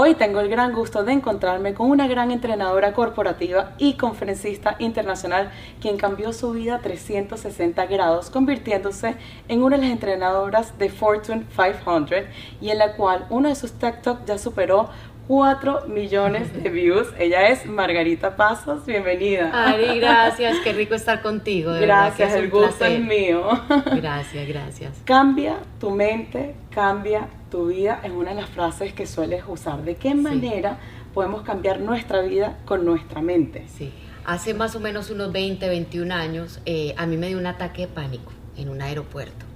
[0.00, 5.50] Hoy tengo el gran gusto de encontrarme con una gran entrenadora corporativa y conferencista internacional
[5.80, 9.16] quien cambió su vida 360 grados convirtiéndose
[9.48, 12.26] en una de las entrenadoras de Fortune 500
[12.60, 14.88] y en la cual uno de sus TikTok ya superó
[15.28, 17.06] 4 millones de views.
[17.18, 19.50] Ella es Margarita Pasos, bienvenida.
[19.52, 21.70] Ari, gracias, qué rico estar contigo.
[21.72, 23.46] gracias, el gusto es mío.
[23.94, 24.92] Gracias, gracias.
[25.04, 29.82] Cambia tu mente, cambia tu vida, es una de las frases que sueles usar.
[29.82, 30.78] ¿De qué manera
[31.12, 33.66] podemos cambiar nuestra vida con nuestra mente?
[33.68, 33.92] Sí,
[34.24, 37.82] hace más o menos unos 20, 21 años, eh, a mí me dio un ataque
[37.82, 39.47] de pánico en un aeropuerto.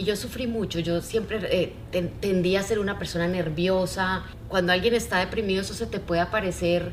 [0.00, 1.74] Y yo sufrí mucho, yo siempre eh,
[2.20, 4.24] tendía a ser una persona nerviosa.
[4.48, 6.92] Cuando alguien está deprimido, eso se te puede aparecer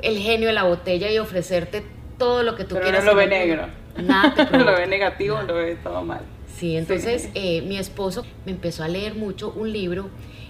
[0.00, 1.84] el genio de la botella y ofrecerte
[2.16, 3.04] todo lo que tú Pero quieras.
[3.04, 3.68] No lo ve negro.
[3.98, 4.48] Nada.
[4.58, 6.20] lo ve negativo, lo ve todo mal.
[6.56, 10.08] Sí, entonces eh, mi esposo me empezó a leer mucho un libro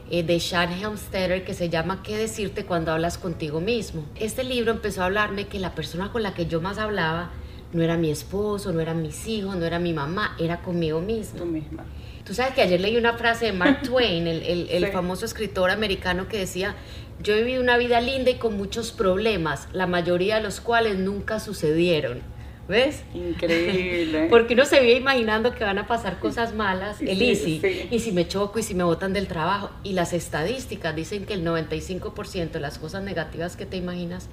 [0.09, 4.05] eh, de Sean Helmstetter que se llama ¿Qué decirte cuando hablas contigo mismo?
[4.15, 7.33] Este libro empezó a hablarme que la persona con la que yo más hablaba
[7.77, 11.39] no era mi esposo, no eran mis hijos, no era mi mamá, era conmigo misma.
[11.39, 11.85] Tú misma.
[12.25, 16.27] Tú sabes que ayer leí una frase de Mark Twain, el, el, famoso escritor americano
[16.27, 16.75] que decía,
[17.23, 20.99] yo he vivido una vida linda y con muchos problemas, la mayoría de los cuales
[20.99, 22.21] nunca sucedieron.
[22.69, 23.05] ¿Ves?
[23.15, 24.27] Increíble.
[24.31, 28.11] Porque uno se vive imaginando que van a pasar cosas malas, el easy, y si
[28.11, 29.71] me choco y si me botan del trabajo.
[29.85, 34.29] Y las estadísticas dicen que el 95% de las cosas negativas que te imaginas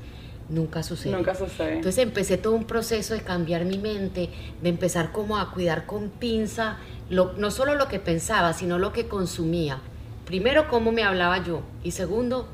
[0.53, 1.13] nunca sucede.
[1.13, 1.75] Nunca sucede.
[1.75, 4.29] Entonces empecé todo un proceso de cambiar mi mente,
[4.61, 6.77] de empezar como a cuidar con pinza,
[7.09, 9.79] lo, no solo lo que pensaba, sino lo que consumía.
[10.25, 11.61] Primero, cómo me hablaba yo.
[11.83, 12.47] Y segundo,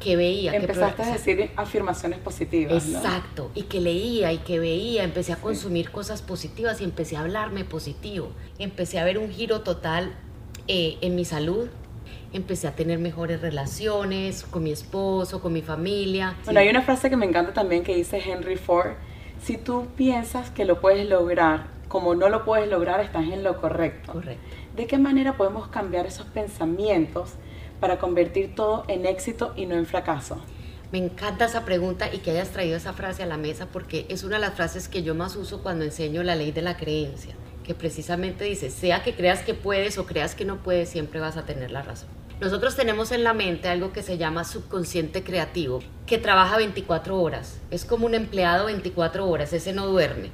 [0.00, 0.54] que veía.
[0.54, 2.88] Empezaste a decir afirmaciones positivas.
[2.88, 3.50] Exacto.
[3.54, 5.04] Y que leía y que veía.
[5.04, 8.32] Empecé a consumir cosas positivas y empecé a hablarme positivo.
[8.58, 10.14] Empecé a ver un giro total
[10.66, 11.68] eh, en mi salud,
[12.32, 16.36] empecé a tener mejores relaciones con mi esposo, con mi familia.
[16.44, 18.92] Bueno, hay una frase que me encanta también que dice Henry Ford,
[19.42, 23.60] si tú piensas que lo puedes lograr como no lo puedes lograr, estás en lo
[23.60, 24.12] correcto.
[24.12, 24.56] Correcto.
[24.76, 27.32] ¿De qué manera podemos cambiar esos pensamientos
[27.80, 30.40] para convertir todo en éxito y no en fracaso?
[30.92, 34.22] Me encanta esa pregunta y que hayas traído esa frase a la mesa porque es
[34.22, 37.34] una de las frases que yo más uso cuando enseño la ley de la creencia,
[37.74, 41.44] precisamente dice, sea que creas que puedes o creas que no puedes, siempre vas a
[41.44, 42.08] tener la razón.
[42.40, 47.58] Nosotros tenemos en la mente algo que se llama subconsciente creativo, que trabaja 24 horas.
[47.70, 50.30] Es como un empleado 24 horas, ese no duerme.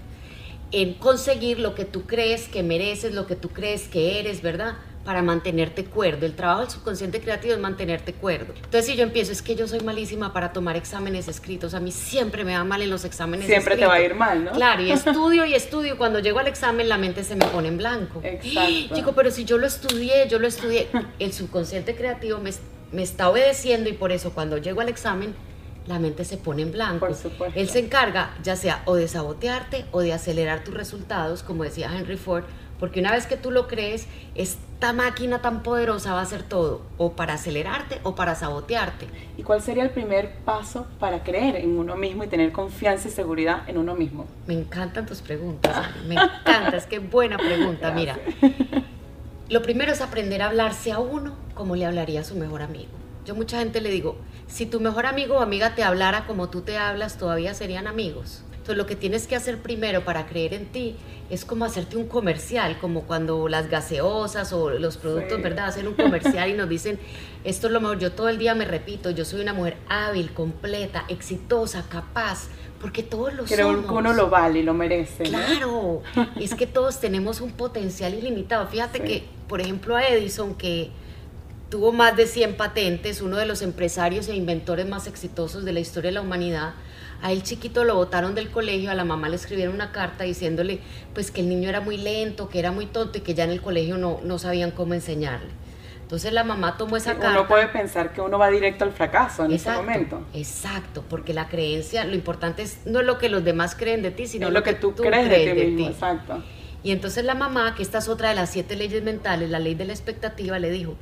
[0.71, 4.75] En conseguir lo que tú crees que mereces, lo que tú crees que eres, ¿verdad?
[5.07, 6.27] Para mantenerte cuerdo.
[6.27, 8.53] El trabajo del subconsciente creativo es mantenerte cuerdo.
[8.57, 11.93] Entonces, si yo empiezo, es que yo soy malísima para tomar exámenes escritos, a mí
[11.93, 13.89] siempre me va mal en los exámenes siempre escritos.
[13.89, 14.51] Siempre te va a ir mal, ¿no?
[14.51, 15.97] Claro, y estudio y estudio.
[15.97, 18.21] Cuando llego al examen, la mente se me pone en blanco.
[18.25, 18.97] Exacto.
[18.97, 20.89] Chico, pero si yo lo estudié, yo lo estudié.
[21.21, 22.51] El subconsciente creativo me,
[22.91, 25.37] me está obedeciendo y por eso cuando llego al examen,
[25.87, 27.07] la mente se pone en blanco.
[27.07, 27.57] Por supuesto.
[27.59, 31.93] Él se encarga ya sea o de sabotearte o de acelerar tus resultados, como decía
[31.97, 32.43] Henry Ford,
[32.79, 36.83] porque una vez que tú lo crees, esta máquina tan poderosa va a hacer todo,
[36.99, 39.09] o para acelerarte o para sabotearte.
[39.37, 43.11] ¿Y cuál sería el primer paso para creer en uno mismo y tener confianza y
[43.11, 44.27] seguridad en uno mismo?
[44.47, 48.19] Me encantan tus preguntas, me encanta, es que buena pregunta, mira.
[49.49, 52.91] Lo primero es aprender a hablarse a uno como le hablaría a su mejor amigo.
[53.25, 54.17] Yo mucha gente le digo,
[54.47, 58.43] si tu mejor amigo o amiga te hablara como tú te hablas, todavía serían amigos.
[58.67, 60.97] Entonces lo que tienes que hacer primero para creer en ti
[61.31, 65.67] es como hacerte un comercial, como cuando las gaseosas o los productos, ¿verdad?
[65.67, 66.99] Hacen un comercial y nos dicen,
[67.45, 70.33] esto es lo mejor, yo todo el día me repito, yo soy una mujer hábil,
[70.33, 72.49] completa, exitosa, capaz,
[72.81, 73.87] porque todos lo Creo somos.
[73.87, 75.23] que uno lo vale y lo merece.
[75.23, 76.03] Claro,
[76.41, 78.67] es que todos tenemos un potencial ilimitado.
[78.67, 80.91] Fíjate que, por ejemplo, a Edison, que
[81.69, 85.81] tuvo más de 100 patentes, uno de los empresarios e inventores más exitosos de la
[85.81, 86.75] historia de la humanidad,
[87.23, 90.81] a él chiquito lo botaron del colegio, a la mamá le escribieron una carta diciéndole
[91.15, 93.51] pues que el niño era muy lento, que era muy tonto y que ya en
[93.51, 95.51] el colegio no, no sabían cómo enseñarle.
[96.03, 97.33] Entonces la mamá tomó esa carta.
[97.33, 100.23] Uno puede pensar que uno va directo al fracaso en ese momento.
[100.35, 104.29] Exacto, porque la creencia, lo importante es no lo que los demás creen de ti,
[104.29, 105.89] sino lo, que, tú, crees, de ti mismo.
[105.89, 106.45] Exacto.
[106.85, 109.75] Y entonces la mamá, que esta es otra de las siete leyes mentales, la ley
[109.75, 110.95] de la expectativa, le dijo,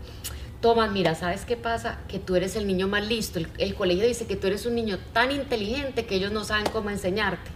[0.65, 1.99] Tomás, mira, ¿sabes qué pasa?
[2.09, 3.39] Que tú eres el niño más listo.
[3.59, 6.89] El, colegio dice que tú eres un niño tan inteligente que ellos no saben cómo
[6.89, 7.51] enseñarte.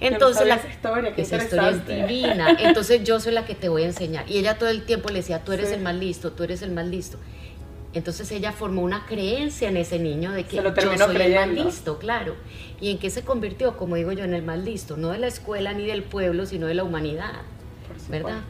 [0.00, 2.56] Entonces la esa historia, esa historia es divina.
[2.58, 4.28] Entonces yo soy la que te voy a enseñar.
[4.28, 6.72] Y ella todo el tiempo le decía, tú eres el más listo, tú eres el
[6.72, 7.16] más listo.
[7.92, 12.00] Entonces ella formó una creencia en ese niño de que yo soy el más listo,
[12.00, 12.34] claro.
[12.80, 13.76] ¿Y en qué se convirtió?
[13.76, 16.66] Como digo yo, en el más listo, no de la escuela ni del pueblo, sino
[16.66, 17.34] de la humanidad,
[18.08, 18.40] ¿verdad?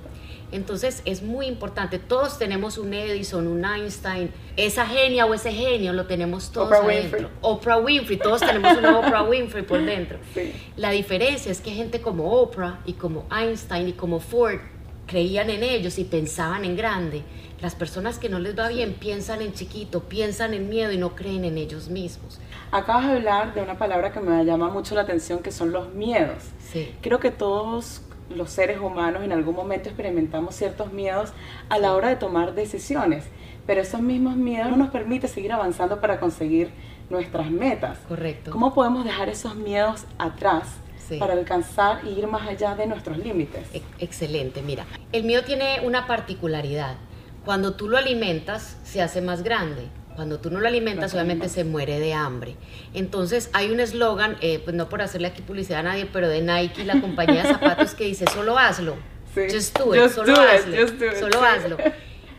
[0.53, 1.99] Entonces es muy importante.
[1.99, 4.31] Todos tenemos un Edison, un Einstein.
[4.57, 7.19] Esa genia o ese genio lo tenemos todos Oprah adentro.
[7.19, 7.39] Winfrey.
[7.41, 10.19] Oprah Winfrey, todos tenemos una Oprah Winfrey por dentro.
[10.35, 10.53] Sí.
[10.77, 14.61] La diferencia es que gente como Oprah y como Einstein y como Ford
[15.07, 17.23] creían en ellos y pensaban en grande.
[17.61, 21.17] Las personas que no les va bien piensan en chiquito, piensan en miedo y no
[21.17, 22.39] creen en ellos mismos.
[22.71, 25.95] Acabas de hablar de una palabra que me llama mucho la atención, que son los
[25.95, 26.43] miedos.
[26.61, 26.95] Sí.
[27.01, 31.33] Creo que todos los seres humanos en algún momento experimentamos ciertos miedos
[31.69, 33.25] a la hora de tomar decisiones,
[33.67, 36.71] pero esos mismos miedos no nos permiten seguir avanzando para conseguir
[37.11, 37.99] nuestras metas.
[38.09, 38.51] Correcto.
[38.51, 40.65] ¿Cómo podemos dejar esos miedos atrás
[40.99, 41.19] Sí.
[41.19, 43.69] para alcanzar y ir más allá de nuestros límites?
[44.01, 44.87] Excelente, mira.
[45.13, 46.97] El miedo tiene una particularidad.
[47.45, 49.83] Cuando tú lo alimentas, se hace más grande.
[50.17, 52.57] Cuando tú no lo alimentas, obviamente se muere de hambre.
[52.95, 56.41] Entonces, hay un eslogan, eh, pues no por hacerle aquí publicidad a nadie, pero de
[56.41, 58.97] Nike, la compañía de zapatos, que dice, solo hazlo.
[59.35, 59.43] Sí.
[59.53, 60.77] Just do it, Just solo do it, hazlo.
[60.77, 61.77] just do it, Solo hazlo.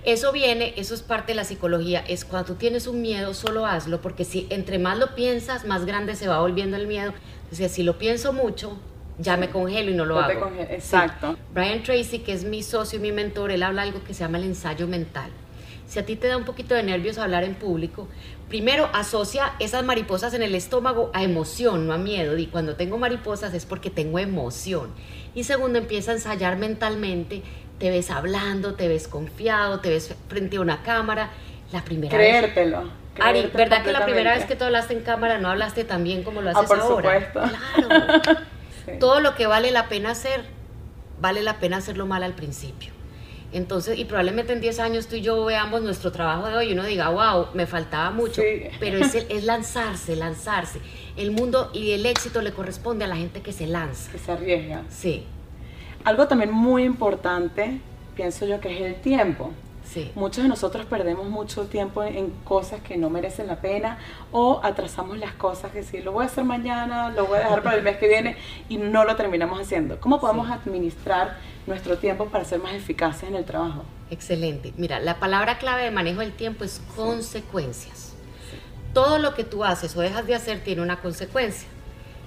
[0.03, 3.65] Eso viene, eso es parte de la psicología, es cuando tú tienes un miedo, solo
[3.65, 7.13] hazlo, porque si entre más lo piensas, más grande se va volviendo el miedo.
[7.43, 8.79] Entonces, si lo pienso mucho,
[9.19, 10.49] ya me congelo y no lo No te hago.
[10.49, 10.61] Sí.
[10.69, 11.37] Exacto.
[11.53, 14.39] Brian Tracy, que es mi socio y mi mentor, él habla algo que se llama
[14.39, 15.29] el ensayo mental.
[15.87, 18.07] Si a ti te da un poquito de nervios hablar en público,
[18.49, 22.37] primero asocia esas mariposas en el estómago a emoción, no a miedo.
[22.37, 24.91] Y cuando tengo mariposas es porque tengo emoción.
[25.33, 27.41] Y segundo, empieza a ensayar mentalmente.
[27.79, 31.29] Te ves hablando, te ves confiado, te ves frente a una cámara.
[31.71, 32.27] La primera vez.
[32.41, 32.83] Creértelo.
[33.19, 36.23] Ari, ¿verdad que la primera vez que tú hablaste en cámara no hablaste tan bien
[36.23, 37.27] como lo Ah, haces por ahora?
[37.31, 37.41] supuesto.
[37.87, 38.21] Claro.
[38.85, 38.93] Sí.
[39.01, 40.45] Todo lo que vale la pena hacer,
[41.19, 42.93] vale la pena hacerlo mal al principio.
[43.53, 46.73] Entonces, y probablemente en 10 años tú y yo veamos nuestro trabajo de hoy y
[46.73, 48.41] uno diga, wow, me faltaba mucho.
[48.41, 48.63] Sí.
[48.79, 50.79] Pero es, el- es lanzarse, lanzarse.
[51.15, 54.11] El mundo y el éxito le corresponde a la gente que se lanza.
[54.11, 54.83] Que se arriesga.
[54.89, 55.23] Sí,
[56.03, 57.79] Algo también muy importante,
[58.15, 59.51] pienso yo, que es el tiempo.
[59.83, 60.11] sí.
[60.15, 63.97] Muchos de nosotros perdemos mucho tiempo en, cosas que no merecen la pena
[64.31, 67.63] o atrasamos las cosas que sí, lo voy a hacer mañana, lo voy a dejar
[67.63, 68.35] para el mes que viene
[68.69, 69.99] y no lo terminamos haciendo.
[70.01, 70.53] ¿Cómo podemos Sí.
[70.53, 73.83] administrar nuestro tiempo para ser más eficaces en el trabajo?
[74.09, 74.73] Excelente.
[74.77, 78.13] Mira, la palabra clave de manejo del tiempo es consecuencias.
[78.93, 81.67] Todo lo que tú haces o dejas de hacer tiene una consecuencia.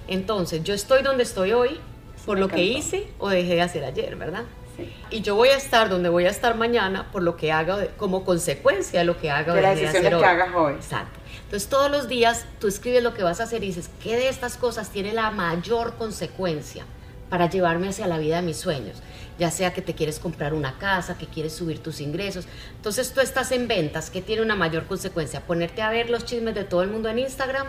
[0.07, 1.79] Entonces, yo estoy donde estoy hoy
[2.25, 4.43] por me lo que hice o dejé de hacer ayer, ¿verdad?
[4.77, 4.93] Sí.
[5.09, 8.23] Y yo voy a estar donde voy a estar mañana por lo que haga, como
[8.23, 10.23] consecuencia de lo que haga o De las de decisiones que hoy.
[10.23, 10.73] hagas hoy.
[10.73, 11.19] Exacto.
[11.43, 14.29] Entonces todos los días tú escribes lo que vas a hacer y dices, ¿qué de
[14.29, 16.85] estas cosas tiene la mayor consecuencia
[17.31, 18.97] para llevarme hacia la vida de mis sueños?
[19.39, 22.45] Ya sea que te quieres comprar una casa, que quieres subir tus ingresos.
[22.75, 25.39] Entonces tú estás en ventas, ¿qué tiene una mayor consecuencia?
[25.39, 27.67] Ponerte a ver los chismes de todo el mundo en Instagram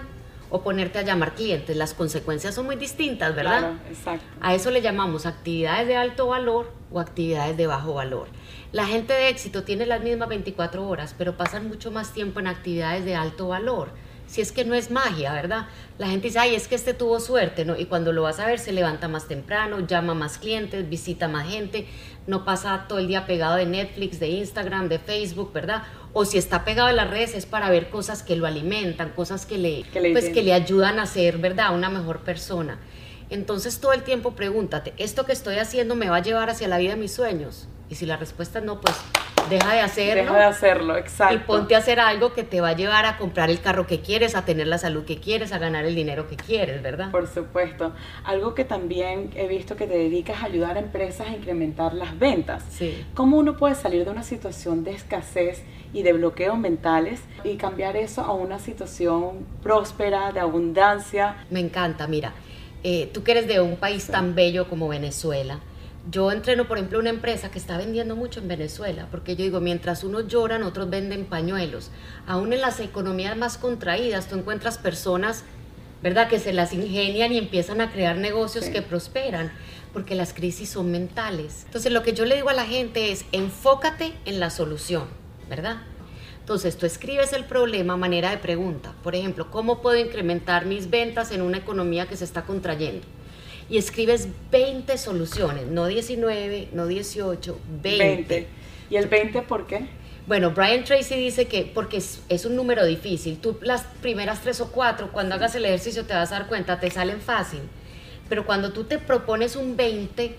[0.51, 1.77] o ponerte a llamar clientes.
[1.77, 3.61] Las consecuencias son muy distintas, ¿verdad?
[3.61, 4.27] Claro, exacto.
[4.41, 8.27] A eso le llamamos actividades de alto valor o actividades de bajo valor.
[8.73, 12.49] La gente de éxito tiene las mismas 24 horas, pero pasan mucho más tiempo en
[12.49, 13.91] actividades de alto valor.
[14.33, 15.67] Si es que no es magia, ¿verdad?
[15.99, 17.79] La gente dice, ay, es que este tuvo suerte, ¿no?
[17.79, 21.51] Y cuando lo vas a ver, se levanta más temprano, llama más clientes, visita más
[21.51, 21.87] gente,
[22.27, 25.83] no pasa todo el día pegado de Netflix, de Instagram, de Facebook, ¿verdad?
[26.15, 29.45] O si está pegado en las redes es para ver cosas que lo alimentan, cosas
[29.45, 31.75] que le, Que le pues, que le ayudan a ser, ¿verdad?
[31.75, 32.79] Una mejor persona.
[33.29, 36.79] Entonces todo el tiempo pregúntate, ¿esto que estoy haciendo me va a llevar hacia la
[36.79, 37.69] vida de mis sueños?
[37.91, 38.97] Y si la respuesta es no, pues
[39.49, 41.35] deja de hacerlo Deja de hacerlo, exacto.
[41.35, 44.01] y ponte a hacer algo que te va a llevar a comprar el carro que
[44.01, 47.11] quieres, a tener la salud que quieres, a ganar el dinero que quieres, ¿verdad?
[47.11, 47.93] Por supuesto.
[48.25, 52.19] Algo que también he visto que te dedicas a ayudar a empresas a incrementar las
[52.19, 52.63] ventas.
[52.71, 53.05] Sí.
[53.15, 57.97] ¿Cómo uno puede salir de una situación de escasez y de bloqueos mentales y cambiar
[57.97, 61.45] eso a una situación próspera, de abundancia?
[61.51, 62.33] Me encanta, mira,
[62.85, 65.61] eh, tú que eres de un país tan bello como Venezuela,
[66.11, 69.61] yo entreno, por ejemplo, una empresa que está vendiendo mucho en Venezuela, porque yo digo,
[69.61, 71.91] mientras unos lloran, otros venden pañuelos.
[72.27, 75.45] Aún en las economías más contraídas, tú encuentras personas,
[76.03, 78.73] ¿verdad?, que se las ingenian y empiezan a crear negocios Sí.
[78.73, 79.53] que prosperan,
[79.93, 81.63] porque las crisis son mentales.
[81.67, 85.05] Entonces, lo que yo le digo a la gente es, enfócate en la solución,
[85.49, 85.83] ¿verdad?
[86.41, 88.93] Entonces, tú escribes el problema a manera de pregunta.
[89.05, 93.07] Por ejemplo, ¿cómo puedo incrementar mis ventas en una economía que se está contrayendo?
[93.69, 98.05] Y escribes 20 soluciones, no 19, no 18, 20.
[98.05, 98.47] 20.
[98.91, 99.87] ¿Y el 20 por qué?
[100.27, 104.61] Bueno, Brian Tracy dice que porque es, es un número difícil, tú las primeras tres
[104.61, 107.61] o cuatro, cuando hagas el ejercicio te vas a dar cuenta, te salen fácil.
[108.29, 110.37] Pero cuando tú te propones un 20,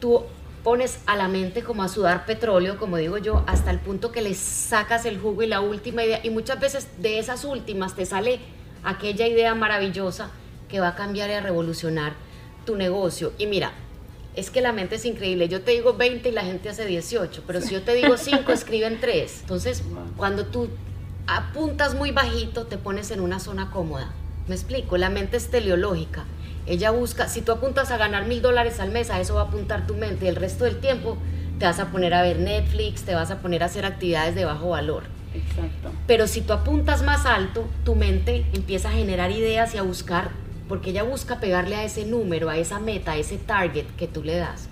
[0.00, 0.24] tú
[0.64, 4.22] pones a la mente como a sudar petróleo, como digo yo, hasta el punto que
[4.22, 6.20] le sacas el jugo y la última idea.
[6.22, 8.40] Y muchas veces de esas últimas te sale
[8.82, 10.30] aquella idea maravillosa
[10.68, 12.14] que va a cambiar y a revolucionar
[12.68, 13.32] tu negocio.
[13.38, 13.72] Y mira,
[14.36, 15.48] es que la mente es increíble.
[15.48, 18.52] Yo te digo 20 y la gente hace 18, pero si yo te digo 5,
[18.52, 19.38] escriben 3.
[19.40, 19.82] Entonces,
[20.18, 20.68] cuando tú
[21.26, 24.10] apuntas muy bajito, te pones en una zona cómoda.
[24.48, 26.26] Me explico, la mente es teleológica.
[26.66, 29.44] Ella busca, si tú apuntas a ganar mil dólares al mes, a eso va a
[29.44, 30.26] apuntar tu mente.
[30.26, 31.16] Y el resto del tiempo
[31.58, 34.44] te vas a poner a ver Netflix, te vas a poner a hacer actividades de
[34.44, 35.04] bajo valor.
[35.32, 35.90] Exacto.
[36.06, 40.32] Pero si tú apuntas más alto, tu mente empieza a generar ideas y a buscar,
[40.68, 44.22] porque ella busca pegarle a ese número, a esa meta, a ese target que tú
[44.22, 44.68] le das.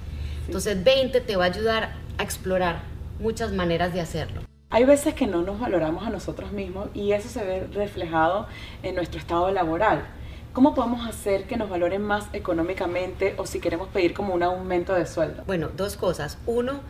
[0.46, 2.82] Entonces 20 te va a ayudar a explorar
[3.18, 4.42] muchas maneras de hacerlo.
[4.70, 8.46] Hay veces que no nos valoramos a nosotros mismos y eso se ve reflejado
[8.82, 10.04] en nuestro estado laboral.
[10.52, 14.94] ¿Cómo podemos hacer que nos valoren más económicamente o si queremos pedir como un aumento
[14.94, 15.44] de sueldo?
[15.46, 16.38] Bueno, dos cosas.
[16.46, 16.80] Uno,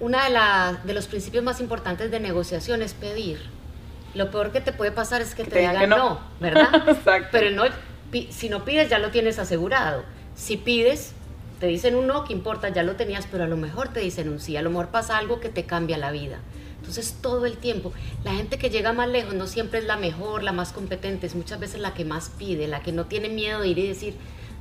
[0.00, 3.40] uno de, la, de los principios más importantes de negociación es pedir.
[4.14, 6.18] Lo peor que te puede pasar es que, te, digan, no.
[6.40, 6.68] ¿verdad?
[6.88, 7.28] Exacto.
[7.30, 7.64] Pero no,
[8.30, 10.04] si no pides ya lo tienes asegurado.
[10.34, 11.12] Si pides,
[11.60, 14.28] te dicen un no, que importa, ya lo tenías, pero a lo mejor te dicen
[14.28, 16.38] un sí, a lo mejor pasa algo que te cambia la vida.
[16.78, 17.92] Entonces todo el tiempo,
[18.24, 21.34] la gente que llega más lejos no siempre es la mejor, la más competente, es
[21.34, 24.14] muchas veces la que más pide, la que no tiene miedo de ir y decir,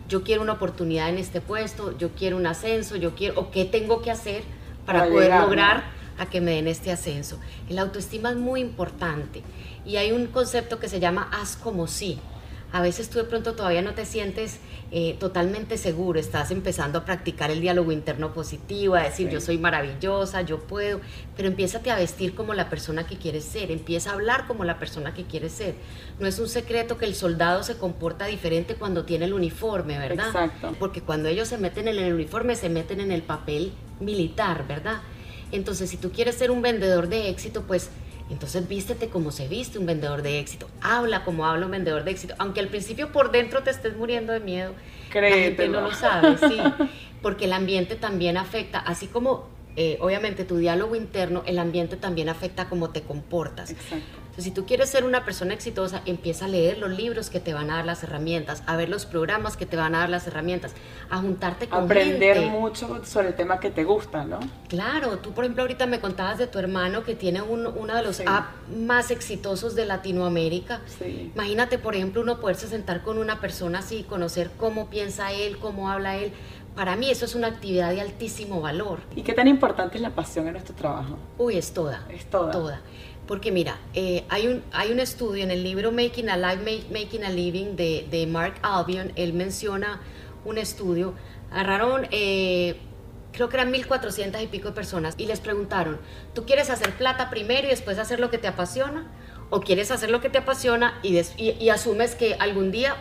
[0.09, 3.65] yo quiero una oportunidad en este puesto, yo quiero un ascenso, yo quiero, o qué
[3.65, 4.43] tengo que hacer
[4.85, 5.83] para, poder lograr
[6.17, 7.39] a que me den este ascenso.
[7.69, 9.43] El autoestima es muy importante
[9.85, 12.19] y hay un concepto que se llama haz como sí
[12.71, 14.59] a veces tú de pronto todavía no te sientes
[14.91, 19.57] eh, totalmente seguro, estás empezando a practicar el diálogo interno positivo, a decir yo soy
[19.57, 21.01] maravillosa, yo puedo,
[21.35, 24.79] pero empieza a vestir como la persona que quieres ser, empieza a hablar como la
[24.79, 25.75] persona que quieres ser.
[26.19, 30.27] No es un secreto que el soldado se comporta diferente cuando tiene el uniforme, ¿verdad?
[30.27, 30.75] Exacto.
[30.79, 35.01] Porque cuando ellos se meten en el uniforme, se meten en el papel militar, ¿verdad?
[35.51, 37.89] Entonces, si tú quieres ser un vendedor de éxito, pues
[38.29, 42.11] entonces vístete como se viste un vendedor de éxito, habla como habla un vendedor de
[42.11, 44.73] éxito, aunque al principio por dentro te estés muriendo de miedo,
[45.13, 46.57] la gente no lo sabe, sí,
[47.21, 52.29] porque el ambiente también afecta, así como eh, obviamente tu diálogo interno, el ambiente también
[52.29, 53.69] afecta cómo te comportas.
[53.69, 54.26] Exacto.
[54.37, 57.55] Entonces, si tú quieres ser una persona exitosa, empieza a leer los libros que te
[57.55, 60.27] van a dar las herramientas, a ver los programas que te van a dar las
[60.27, 60.73] herramientas,
[61.09, 64.39] a juntarte con Aprender mucho sobre el tema que te gusta, ¿no?
[64.67, 68.19] Claro, tú por ejemplo ahorita me contabas de tu hermano que tiene uno de los
[68.19, 70.81] apps más exitosos de Latinoamérica.
[70.85, 71.31] Sí.
[71.33, 75.89] Imagínate, por ejemplo, uno poderse sentar con una persona así, conocer cómo piensa él, cómo
[75.89, 76.31] habla él
[76.75, 78.99] para mí eso es una actividad de altísimo valor.
[79.15, 81.17] ¿Y qué tan importante es la pasión en nuestro trabajo?
[81.39, 82.05] Uy, es toda.
[82.07, 82.51] Es toda.
[82.51, 82.81] Toda.
[83.27, 87.25] Porque mira, eh, hay, un, hay un estudio en el libro Making a Life, Making
[87.25, 90.01] a Living de, de Mark Albion, él menciona
[90.45, 91.13] un estudio,
[91.51, 92.77] agarraron, eh,
[93.33, 95.99] creo que eran 1.400 y pico de personas, y les preguntaron,
[96.33, 99.11] ¿tú quieres hacer plata primero y después hacer lo que te apasiona?
[99.49, 102.95] ¿O quieres hacer lo que te apasiona y, y, asumes que algún día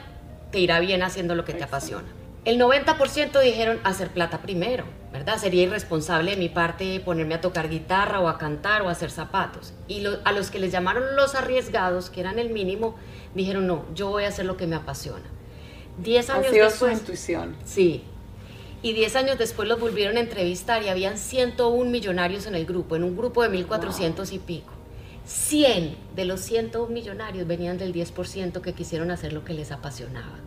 [0.52, 2.06] te irá bien haciendo lo que te apasiona?
[2.46, 5.36] El 90% dijeron hacer plata primero, ¿verdad?
[5.36, 9.10] Sería irresponsable de mi parte ponerme a tocar guitarra o a cantar o a hacer
[9.10, 9.74] zapatos.
[9.88, 12.94] Y a los que les llamaron los arriesgados, que eran el mínimo,
[13.34, 15.24] dijeron no, yo voy a hacer lo que me apasiona.
[15.98, 16.92] Diez años sido después.
[16.92, 17.56] su intuición.
[17.64, 18.04] Sí.
[18.80, 22.94] Y diez años después los volvieron a entrevistar y habían 101 millonarios en el grupo,
[22.94, 24.72] en un grupo de 1400 y pico.
[25.24, 30.38] 100 de los 101 millonarios venían del 10% que quisieron hacer lo que les apasionaba.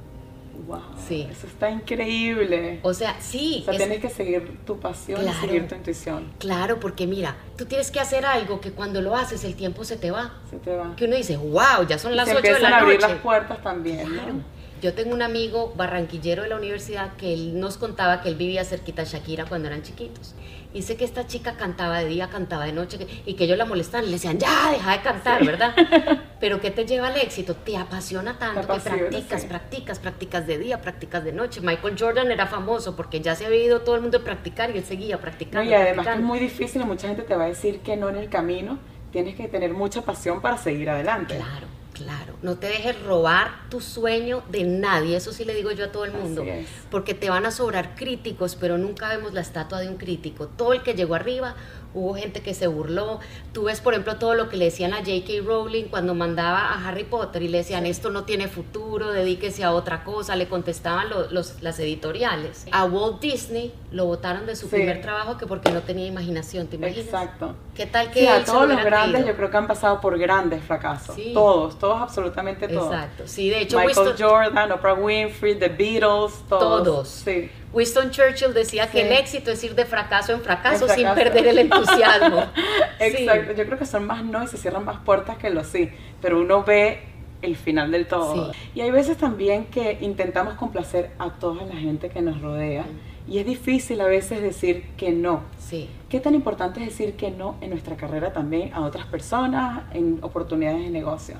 [0.68, 1.28] Wow, sí.
[1.32, 2.80] Eso está increíble.
[2.84, 3.64] O sea, sí.
[3.68, 6.32] O sea, tienes que seguir tu pasión y seguir tu intuición.
[6.40, 9.98] Claro, porque mira, tú tienes que hacer algo que cuando lo haces el tiempo se
[9.98, 10.34] te va.
[10.50, 10.96] Se te va.
[10.96, 12.74] Que uno dice, wow, ya son las 8 de la noche.
[12.74, 14.59] a abrir las puertas también, ¿no?
[14.82, 18.64] Yo tengo un amigo barranquillero de la universidad que él nos contaba que él vivía
[18.64, 20.36] cerquita a Shakira cuando eran chiquitos.
[20.74, 23.66] Y sé que esta chica cantaba de día, cantaba de noche y que ellos la
[23.66, 24.06] molestaban.
[24.06, 25.76] Le decían, ya, deja de cantar, ¿verdad?
[26.40, 27.56] Pero ¿qué te lleva al éxito?
[27.56, 31.60] Te apasiona tanto que practicas, practicas, practicas de día, practicas de noche.
[31.62, 34.78] Michael Jordan era famoso porque ya se había ido todo el mundo a practicar y
[34.78, 35.70] él seguía practicando.
[35.70, 38.16] y además es muy difícil y mucha gente te va a decir que no en
[38.16, 38.78] el camino.
[39.12, 41.36] Tienes que tener mucha pasión para seguir adelante.
[41.36, 41.79] Claro.
[42.00, 45.92] Claro, no te dejes robar tu sueño de nadie, eso sí le digo yo a
[45.92, 46.46] todo el mundo,
[46.90, 50.48] porque te van a sobrar críticos, pero nunca vemos la estatua de un crítico.
[50.48, 51.56] Todo el que llegó arriba
[51.94, 53.20] hubo gente que se burló.
[53.52, 55.44] Tú ves, por ejemplo, todo lo que le decían a J.K.
[55.44, 59.74] Rowling cuando mandaba a Harry Potter y le decían, esto no tiene futuro, dedíquese a
[59.74, 62.66] otra cosa, le contestaban los, las editoriales.
[62.72, 66.78] A Walt Disney lo votaron de su primer trabajo que porque no tenía imaginación, ¿te
[66.78, 67.06] imaginas?
[67.06, 67.56] Exacto.
[67.80, 71.16] ¿Qué tal que a todos los grandes yo creo que han pasado por grandes fracasos.
[71.34, 72.94] Todos, todos, absolutamente todos.
[72.94, 73.24] Exacto.
[73.26, 76.84] Sí, de hecho, Michael Jordan, Oprah Winfrey, The Beatles, todos.
[76.84, 77.08] Todos.
[77.08, 77.50] Sí.
[77.72, 81.58] Winston Churchill decía que el éxito es ir de fracaso en fracaso, sin perder el
[81.60, 82.48] entusiasmo.
[83.00, 85.90] Exacto, yo creo que son más no y se cierran más puertas que los sí,
[86.22, 87.00] pero uno ve
[87.42, 88.52] el final del todo.
[88.76, 92.84] Y hay veces también que intentamos complacer a toda la gente que nos rodea
[93.28, 95.44] Y es difícil a veces decir que no.
[95.60, 95.90] Sí.
[96.10, 100.20] ¿Qué tan importante es decir que no en nuestra carrera también a otras personas, en
[100.22, 101.36] oportunidades de negocio?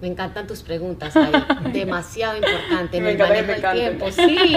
[0.00, 1.14] Me encantan tus preguntas,
[1.72, 4.12] demasiado importante en Me el manejo del tiempo.
[4.12, 4.56] Sí,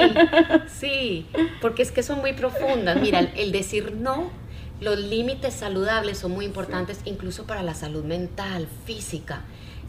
[0.68, 1.26] sí,
[1.62, 3.02] porque es que son muy profundas.
[3.02, 4.30] Mira, el, el decir no,
[4.82, 9.44] los límites saludables son muy importantes, incluso para la salud mental, física.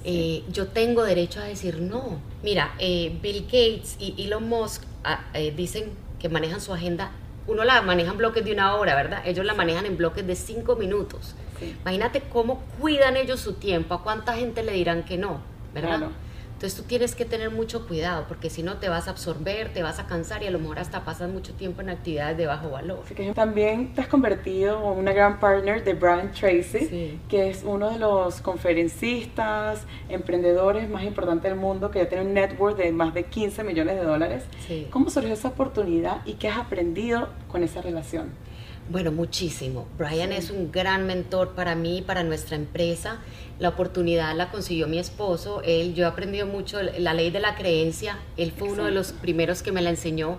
[0.04, 2.21] Eh, yo tengo derecho a decir no.
[2.42, 5.90] Mira, eh, Bill Gates y Elon Musk ah, eh, dicen
[6.23, 7.11] que manejan su agenda.
[7.49, 9.23] Uno la maneja en bloques de una hora, ¿verdad?
[9.26, 11.35] Ellos la manejan en bloques de cinco minutos.
[11.59, 11.76] Sí.
[11.83, 15.41] Imagínate cómo cuidan ellos su tiempo, a cuánta gente le dirán que no,
[15.75, 15.99] ¿verdad?
[15.99, 16.12] Claro.
[16.62, 19.83] Entonces tú tienes que tener mucho cuidado porque si no te vas a absorber, te
[19.83, 22.71] vas a cansar y a lo mejor hasta pasas mucho tiempo en actividades de bajo
[22.71, 23.00] valor.
[23.04, 27.21] Así que también te has convertido en una gran partner de Brian Tracy, Sí.
[27.28, 32.33] que es uno de los conferencistas, emprendedores más importantes del mundo, que ya tiene un
[32.35, 34.45] network de más de 15 millones de dólares.
[34.69, 34.87] Sí.
[34.92, 38.28] ¿Cómo surgió esa oportunidad y qué has aprendido con esa relación?
[38.88, 39.87] Bueno, muchísimo.
[39.99, 40.37] Brian Sí.
[40.37, 43.19] es un gran mentor para mí, para nuestra empresa.
[43.62, 45.62] La oportunidad la consiguió mi esposo.
[45.64, 48.19] Él, yo he aprendido mucho la ley de la creencia.
[48.37, 50.38] Él fue uno de los primeros que me la enseñó.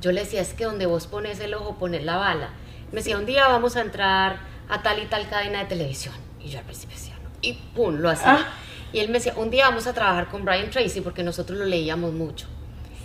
[0.00, 2.50] Yo le decía, es que donde vos pones el ojo, pones la bala.
[2.90, 6.16] Me decía, un día vamos a entrar a tal y tal cadena de televisión.
[6.44, 7.30] Y yo al principio decía, no.
[7.42, 8.38] Y pum, lo hacía.
[8.40, 8.54] Ah.
[8.92, 11.66] Y él me decía, un día vamos a trabajar con Brian Tracy porque nosotros lo
[11.66, 12.48] leíamos mucho.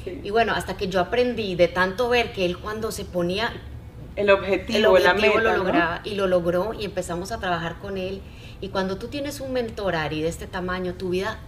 [0.03, 0.19] Sí.
[0.23, 3.53] Y bueno, hasta que yo aprendí de tanto ver que él cuando se ponía
[4.15, 5.63] El objetivo, el objetivo la meta, lo ¿no?
[5.63, 8.23] lograba y lo logró y empezamos a trabajar con él.
[8.61, 11.39] Y cuando tú tienes un mentor, Ari, de este tamaño, tu vida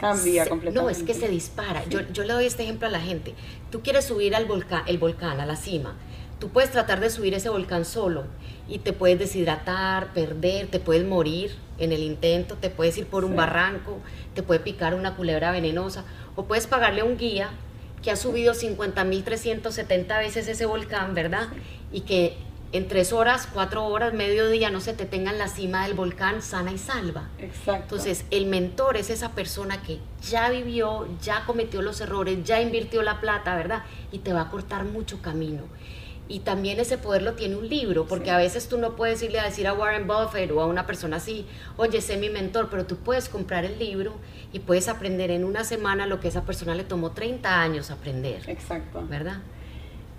[0.00, 0.80] Cambia se- completamente.
[0.82, 1.84] No, es que se dispara.
[1.88, 3.34] Yo, yo le doy este ejemplo a la gente.
[3.70, 5.94] Tú quieres subir al volcán, el volcán, a la cima.
[6.38, 8.24] Tú puedes tratar de subir ese volcán solo
[8.68, 13.24] y te puedes deshidratar, perder, te puedes morir en el intento, te puedes ir por
[13.24, 13.36] un Sí.
[13.38, 13.98] barranco,
[14.34, 16.04] te puede picar una culebra venenosa
[16.36, 17.50] o puedes pagarle a un guía
[18.02, 21.48] que ha subido 50.370 veces ese volcán, ¿verdad?
[21.92, 22.36] Y que
[22.72, 26.42] en tres horas, cuatro horas, mediodía, no se te tenga en la cima del volcán
[26.42, 27.28] sana y salva.
[27.38, 27.72] Exacto.
[27.96, 29.98] Entonces, el mentor es esa persona que
[30.28, 33.84] ya vivió, ya cometió los errores, ya invirtió la plata, ¿verdad?
[34.12, 35.62] Y te va a cortar mucho camino.
[36.30, 38.30] Y también ese poder lo tiene un libro, porque Sí.
[38.32, 41.16] a veces tú no puedes irle a decir a Warren Buffett o a una persona
[41.16, 41.46] así,
[41.78, 44.12] oye, sé mi mentor, pero tú puedes comprar el libro
[44.52, 48.42] y puedes aprender en una semana lo que esa persona le tomó 30 años aprender,
[48.46, 49.02] Exacto.
[49.08, 49.38] ¿verdad?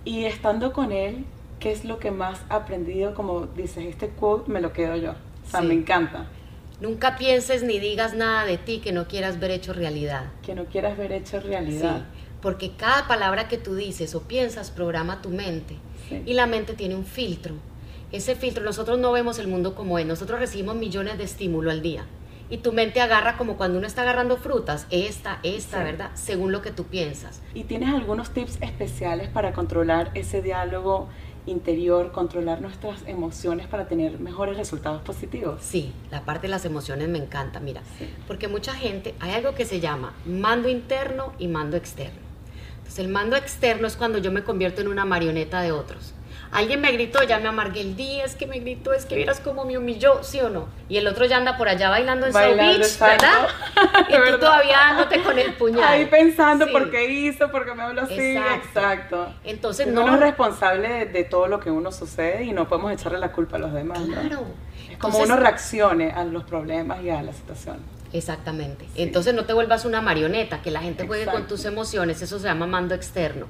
[0.04, 1.26] Y estando con él,
[1.60, 3.14] ¿qué es lo que más aprendido?
[3.14, 5.12] Como dices, este quote me lo quedo yo.
[5.12, 5.68] O sea, Sí.
[5.68, 6.28] me encanta.
[6.82, 10.26] Nunca pienses ni digas nada de ti que no quieras ver hecho realidad.
[10.44, 12.06] Que no quieras ver hecho Sí, realidad.
[12.42, 15.76] porque cada palabra que tú dices o piensas programa tu mente
[16.08, 16.24] Sí.
[16.26, 17.56] y la mente tiene un filtro.
[18.14, 21.82] Ese filtro, nosotros no vemos el mundo como es, nosotros recibimos millones de estímulos al
[21.82, 22.06] día
[22.50, 25.84] y tu mente agarra como cuando uno está agarrando frutas, esta, esta, Sí.
[25.84, 26.12] ¿verdad?
[26.16, 27.42] Según lo que tú piensas.
[27.54, 31.10] ¿Y tienes algunos tips especiales para controlar ese diálogo
[31.50, 35.62] interior, controlar nuestras emociones para tener mejores resultados positivos?
[35.62, 38.08] Sí, la parte de las emociones me encanta, mira, Sí.
[38.28, 42.20] porque mucha gente, hay algo que se llama mando interno y mando externo.
[42.78, 46.14] Entonces el mando externo es cuando yo me convierto en una marioneta de otros.
[46.52, 49.40] Alguien me gritó, ya me amargué el día, es que me gritó, es que vieras
[49.40, 50.68] cómo me humilló, ¿sí o no?
[50.90, 53.26] Y el otro ya anda por allá bailando en South Bailando, Beach, exacto.
[53.26, 53.48] ¿verdad?
[54.10, 54.40] Y tú verdad.
[54.40, 55.84] todavía dándote con el puñal.
[55.84, 56.72] Ahí pensando Sí.
[56.72, 58.36] por qué hizo, por qué me habló así.
[58.36, 59.32] Exacto.
[59.44, 60.16] Entonces uno no...
[60.16, 63.58] es responsable de, de todo lo que uno sucede y no podemos echarle la culpa
[63.58, 64.00] a los demás.
[64.00, 64.08] ¿no?
[64.20, 64.46] Claro.
[64.90, 67.78] Es como Entonces- uno reaccione a los problemas y a la situación.
[68.12, 68.86] Exactamente.
[68.96, 69.04] Sí.
[69.04, 72.48] Entonces no te vuelvas una marioneta, que la gente juegue con tus emociones, eso se
[72.48, 73.46] llama mando externo.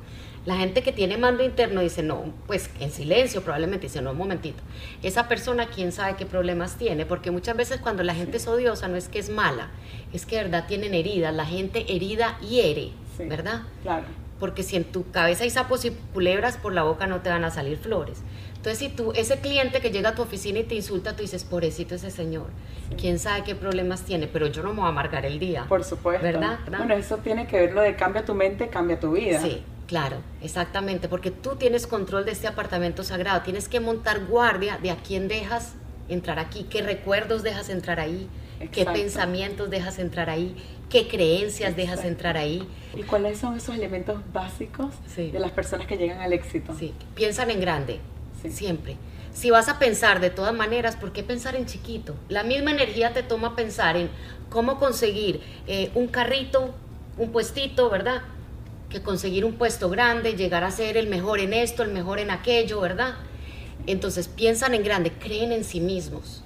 [0.46, 4.18] La gente que tiene mando interno dice, no, pues en silencio probablemente dice, no, un
[4.18, 4.64] momentito.
[5.04, 8.88] Esa persona, quién sabe qué problemas tiene, porque muchas veces cuando la gente es odiosa
[8.88, 9.70] no es que es mala,
[10.14, 13.26] es que de verdad tienen heridas, la gente herida hiere, Sí.
[13.26, 13.64] ¿verdad?
[13.84, 14.06] Claro.
[14.40, 17.44] Porque si en tu cabeza hay sapos y culebras, por la boca no te van
[17.44, 18.20] a salir flores.
[18.56, 21.44] Entonces, si tú, ese cliente que llega a tu oficina y te insulta, tú dices,
[21.44, 22.48] pobrecito ese señor,
[22.90, 22.96] Sí.
[22.98, 25.66] quién sabe qué problemas tiene, pero yo no me voy a amargar el día.
[25.68, 26.24] Por supuesto.
[26.24, 26.60] ¿Verdad?
[26.64, 26.78] ¿Verdad?
[26.80, 29.42] Bueno, eso tiene que ver lo de cambia tu mente, cambia tu vida.
[29.42, 34.78] Sí, claro, exactamente, porque tú tienes control de este apartamento sagrado, tienes que montar guardia
[34.78, 35.74] de a quién dejas
[36.10, 38.30] entrar aquí, qué recuerdos dejas entrar ahí,
[38.72, 40.56] qué pensamientos dejas entrar ahí,
[40.90, 42.68] qué creencias dejas entrar ahí.
[42.96, 45.32] ¿Y cuáles son esos elementos básicos Sí.
[45.32, 46.76] de las personas que llegan al éxito?
[46.78, 48.00] Sí, piensan en grande,
[48.44, 48.52] Sí.
[48.52, 48.96] siempre.
[49.34, 52.16] Si vas a pensar de todas maneras, ¿por qué pensar en chiquito?
[52.30, 54.10] La misma energía te toma pensar en
[54.52, 56.76] cómo conseguir eh, un carrito,
[57.18, 58.22] un puestito, ¿verdad?
[58.90, 62.32] Que conseguir un puesto grande, llegar a ser el mejor en esto, el mejor en
[62.32, 63.16] aquello, ¿verdad?
[63.86, 66.44] Entonces piensan en grande, creen en sí mismos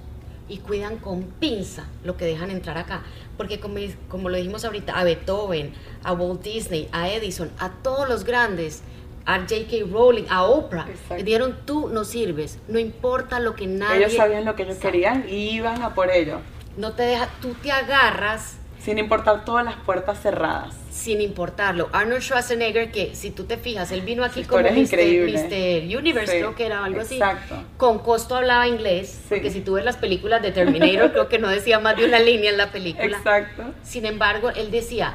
[0.48, 3.02] y cuidan con pinza lo que dejan entrar acá.
[3.36, 3.76] Porque como,
[4.08, 8.82] como lo dijimos ahorita, a Beethoven, a Walt Disney, a Edison, a todos los grandes,
[9.26, 9.90] a J.K.
[9.90, 10.86] Rowling, a Oprah.
[11.10, 14.04] Le dijeron, tú no sirves, no importa lo que nadie...
[14.04, 16.40] Ellos sabían lo que ellos querían y iban a por ello.
[16.76, 18.58] No te deja, tú te agarras...
[18.84, 20.74] Sin importar todas las puertas cerradas.
[20.90, 21.88] Sin importarlo.
[21.92, 24.72] Arnold Schwarzenegger, que si tú te fijas, él vino aquí como Mr.
[24.72, 25.96] Mr.
[25.96, 27.54] Universe, creo que era algo exacto.
[27.54, 27.64] así.
[27.78, 31.48] Con costo hablaba inglés, porque si tú ves las películas de Terminator, creo que no
[31.48, 33.16] decía más de una línea en la película.
[33.16, 33.62] Exacto.
[33.82, 35.14] Sin embargo, él decía,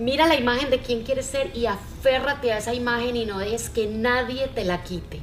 [0.00, 3.68] mira la imagen de quién quieres ser y aférrate a esa imagen y no dejes
[3.68, 5.20] que nadie te la quite.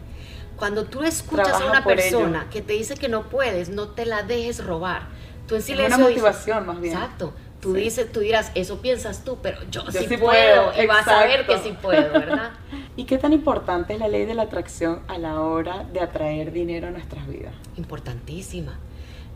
[0.57, 4.21] Cuando tú escuchas a una persona que te dice que no puedes, no te la
[4.21, 5.07] dejes robar.
[5.47, 6.93] Tú en silencio una motivación más bien.
[6.93, 7.33] Exacto.
[7.63, 11.45] Tú dices, tú dirás, eso piensas tú, pero yo, sí, puedo, y vas a ver
[11.45, 12.51] que sí puedo, ¿verdad?
[12.97, 16.51] ¿Y qué tan importante es la ley de la atracción a la hora de atraer
[16.51, 17.53] dinero a nuestras vidas?
[17.77, 18.77] Importantísima.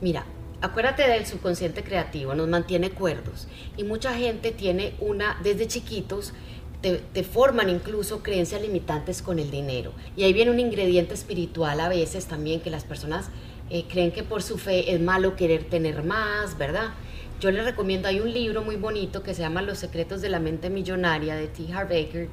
[0.02, 0.26] Mira,
[0.60, 3.48] acuérdate del subconsciente creativo, nos mantiene cuerdos.
[3.78, 6.34] Y mucha gente tiene una, desde chiquitos,
[6.82, 9.94] te, forman incluso creencias limitantes con el dinero.
[10.18, 13.30] Y ahí viene un ingrediente espiritual a veces también que las personas
[13.70, 16.90] eh, creen que por su fe es malo querer tener más, ¿verdad?
[17.40, 20.40] Yo les recomiendo, hay un libro muy bonito que se llama Los secretos de la
[20.40, 21.72] mente millonaria de T.
[21.72, 22.30] Harv Baker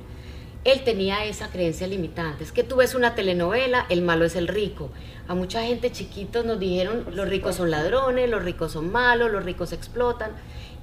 [0.65, 2.43] él tenía esa creencia limitante.
[2.43, 4.91] Es que tú ves una telenovela, el malo es el rico.
[5.29, 9.45] A mucha gente chiquitos nos dijeron, los ricos son ladrones, los ricos son malos, los
[9.45, 10.33] ricos explotan.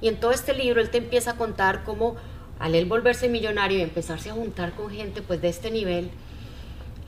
[0.00, 2.16] Y en todo este libro él te empieza a contar cómo
[2.60, 6.10] al él volverse millonario y empezarse a juntar con gente pues de este nivel,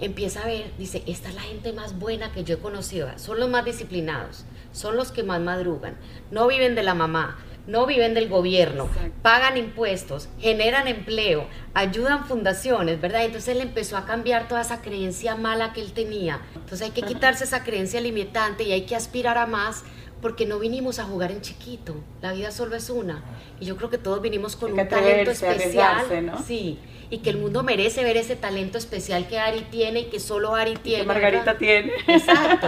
[0.06, 3.40] empieza a ver, dice, esta es la gente más buena que yo he conocido, son
[3.40, 5.96] los más disciplinados, son los que más madrugan,
[6.30, 8.88] no viven de la mamá, no viven del gobierno,
[9.22, 13.24] pagan impuestos, generan empleo, ayudan fundaciones, ¿verdad?
[13.24, 16.42] Entonces él empezó a cambiar toda esa creencia mala que él tenía.
[16.54, 19.82] Entonces hay que quitarse esa creencia limitante y hay que aspirar a más
[20.24, 21.94] porque no vinimos a jugar en chiquito.
[22.22, 23.22] La vida solo es una.
[23.60, 26.24] Y yo creo que todos vinimos con un talento especial.
[26.24, 26.42] ¿no?
[26.42, 26.78] Sí
[27.10, 30.54] y que el mundo merece ver ese talento especial que Ari tiene y que solo
[30.54, 31.02] Ari tiene.
[31.02, 31.92] que Margarita tiene.
[32.06, 32.66] Exacto.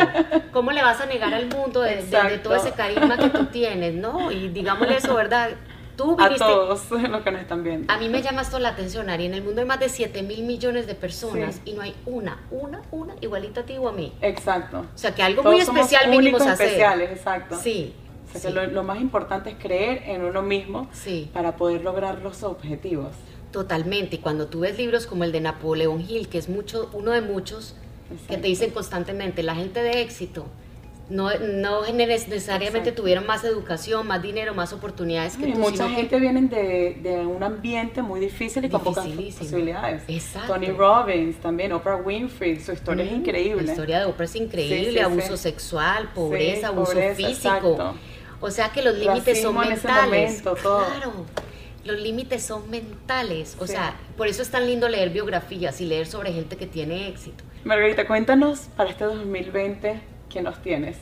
[0.52, 2.02] ¿Cómo le vas a negar al mundo de,
[2.44, 4.30] todo ese carisma que tú tienes, no?
[4.30, 5.52] Y digámosle eso, ¿verdad?
[5.96, 7.92] Tú a todos los que nos están viendo.
[7.92, 9.26] A mí me llama esto la atención, Ari.
[9.26, 12.38] En el mundo hay más de 7 mil millones de personas y no hay una,
[12.50, 14.12] una, una igualita a ti o a mí.
[14.20, 14.80] Exacto.
[14.80, 16.66] O sea, que algo muy especial a hacer.
[16.66, 17.56] especiales, exacto.
[17.56, 17.94] Sí.
[18.34, 20.88] O sea, que lo, más importante es creer en uno mismo
[21.32, 23.12] para poder lograr los objetivos.
[23.50, 24.16] Totalmente.
[24.16, 27.22] Y cuando tú ves libros como el de Napoleón Hill, que es mucho, uno de
[27.22, 27.74] muchos,
[28.28, 30.46] que te dicen constantemente, la gente de éxito
[31.08, 36.42] no, no necesariamente tuvieron más educación, más dinero, más oportunidades que y Mucha gente viene
[36.42, 40.02] de, de, un ambiente muy difícil y con pocas posibilidades.
[40.08, 40.54] Exacto.
[40.54, 43.62] Tony Robbins también, Oprah Winfrey, su historia es increíble.
[43.62, 47.94] La historia de Oprah es increíble, abuso sexual, pobreza, abuso físico.
[48.40, 50.42] O sea que los límites son mentales.
[50.42, 51.26] Claro
[51.84, 53.56] los límites son mentales.
[53.60, 57.08] O sea, por eso es tan lindo leer biografías y leer sobre gente que tiene
[57.08, 57.44] éxito.
[57.64, 60.98] Margarita, cuéntanos para este 2020 qué nos tienes.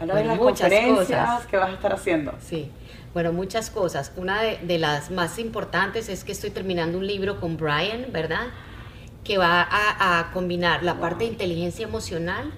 [0.00, 2.32] Habla de las muchas cosas que vas a estar haciendo.
[2.40, 2.70] Sí,
[3.12, 4.12] bueno, muchas cosas.
[4.16, 8.46] Una de, las más importantes es que estoy terminando un libro con Brian, ¿verdad?
[9.24, 12.52] Que va a, combinar la parte de inteligencia emocional,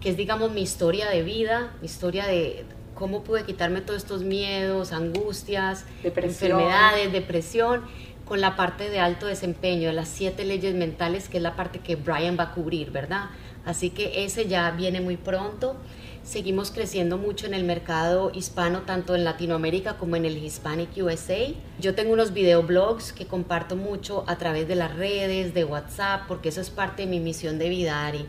[0.00, 4.22] que es, digamos, mi historia de vida, mi historia de, cómo pude quitarme todos estos
[4.22, 7.82] miedos, angustias, enfermedades, depresión,
[8.24, 11.96] con la parte de alto desempeño, las siete leyes mentales, que es la parte que
[11.96, 13.30] Brian va a cubrir, ¿verdad?
[13.68, 15.76] Así que ese ya viene muy pronto.
[16.24, 21.52] Seguimos creciendo mucho en el mercado hispano, tanto en Latinoamérica como en el Hispanic USA.
[21.78, 26.48] Yo tengo unos videoblogs que comparto mucho a través de las redes, de WhatsApp, porque
[26.48, 28.26] eso es parte de mi misión de vida, Ari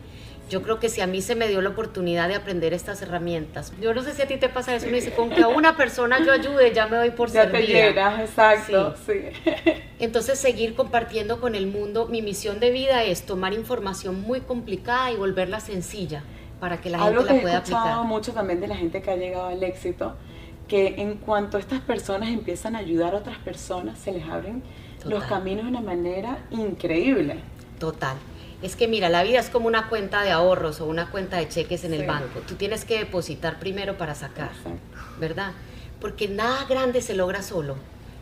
[0.50, 3.72] yo creo que si a mí se me dio la oportunidad de aprender estas herramientas,
[3.80, 5.76] yo no sé si a ti te pasa eso, me dice, con que a una
[5.76, 9.20] persona yo ayude, ya me doy por ya Te llegas, exacto, sí.
[10.00, 15.12] Entonces, seguir compartiendo con el mundo, mi misión de vida es tomar información muy complicada
[15.12, 16.24] y volverla sencilla
[16.58, 17.86] para que la gente la pueda aplicar.
[17.86, 20.16] Algo que he mucho también de la gente que ha llegado al éxito,
[20.66, 24.62] que en cuanto estas personas empiezan a ayudar a otras personas, se les abren
[25.04, 27.36] los caminos de una manera increíble.
[27.78, 28.16] Total.
[28.62, 31.48] Es que mira, la vida es como una cuenta de ahorros o una cuenta de
[31.48, 32.40] cheques en el banco.
[32.46, 34.50] Tú tienes que depositar primero para sacar,
[35.18, 35.52] ¿verdad?
[35.98, 37.76] Porque nada grande se logra solo.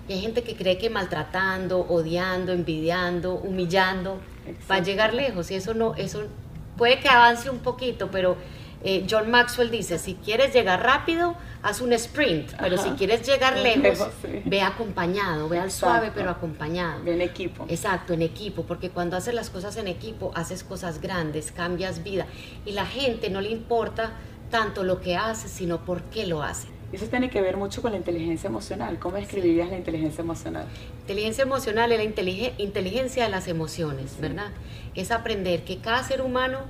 [0.09, 4.21] Y hay gente que cree que maltratando, odiando, envidiando, humillando,
[4.71, 5.51] va a llegar lejos.
[5.51, 6.23] Y eso no, eso
[6.77, 8.37] puede que avance un poquito, pero
[8.83, 13.57] eh, John Maxwell dice, si quieres llegar rápido, haz un sprint, pero si quieres llegar
[13.59, 14.09] lejos,
[14.45, 17.05] ve acompañado, ve al suave, pero acompañado.
[17.07, 17.67] En equipo.
[17.69, 22.27] Exacto, en equipo, porque cuando haces las cosas en equipo, haces cosas grandes, cambias vida.
[22.65, 24.13] Y la gente no le importa
[24.51, 26.69] tanto lo que hace, sino por qué lo hace.
[26.93, 28.99] Eso tiene que ver mucho con la inteligencia emocional.
[28.99, 30.67] ¿Cómo describirías la inteligencia emocional?
[31.01, 32.05] Inteligencia emocional es la
[32.59, 34.53] inteligencia de las emociones, ¿verdad?
[34.95, 36.61] Es aprender que cada ser humano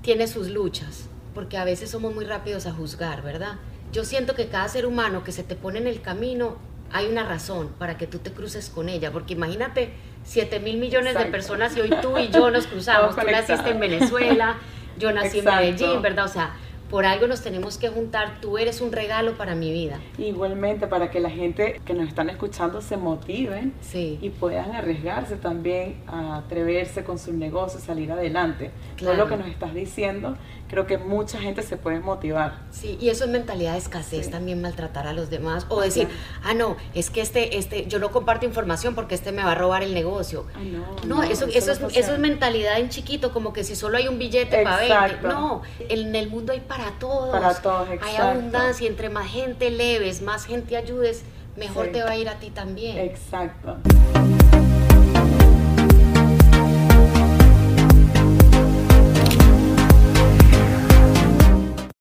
[0.00, 3.58] tiene sus luchas, porque a veces somos muy rápidos a juzgar, ¿verdad?
[3.92, 6.56] Yo siento que cada ser humano que se te pone en el camino,
[6.90, 9.92] hay una razón para que tú te cruces con ella, porque imagínate
[10.24, 13.78] 7 mil millones de personas y hoy tú y yo nos cruzamos, tú naciste en
[13.78, 14.56] Venezuela,
[14.98, 16.24] yo nací en Medellín, ¿verdad?
[16.24, 16.56] O sea,
[16.90, 20.00] por algo nos tenemos que juntar, tú eres un regalo para mi vida.
[20.16, 26.02] Igualmente, para que la gente que nos están escuchando se motiven y puedan arriesgarse también
[26.06, 28.70] a atreverse con sus negocios, salir adelante.
[28.96, 30.36] Todo lo que nos estás diciendo,
[30.68, 32.58] creo que mucha gente se puede motivar.
[32.70, 36.08] Sí, y eso es mentalidad de escasez, también maltratar a los demás, o decir,
[36.44, 39.54] ah, no, es que este, este, yo no comparto información porque este me va a
[39.54, 40.46] robar el negocio.
[40.56, 44.08] no, no, eso, eso, es, eso es mentalidad en chiquito, como que si solo hay
[44.08, 45.28] un billete para 20.
[45.28, 47.30] No, en el mundo hay para todos.
[47.30, 48.06] Para todos, exacto.
[48.06, 51.22] Hay abundancia, entre más gente leves, más gente ayudes,
[51.56, 52.98] mejor te va a ir a ti también.
[52.98, 53.76] Exacto.